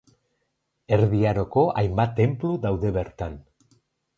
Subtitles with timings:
[0.97, 3.37] Erdi Aroko hainbat tenplu daude bertan.